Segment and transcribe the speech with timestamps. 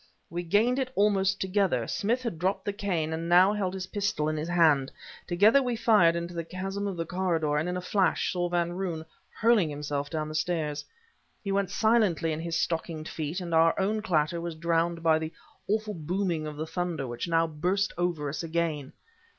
[0.31, 1.85] We gained it almost together.
[1.87, 4.91] Smith had dropped the cane, and now held his pistol in his hand.
[5.27, 8.73] Together we fired into the chasm of the corridor, and in the flash, saw Van
[8.73, 10.83] Roon hurling himself down the stairs.
[11.43, 15.33] He went silently in his stockinged feet, and our own clatter was drowned by the
[15.67, 18.93] awful booming of the thunder which now burst over us again.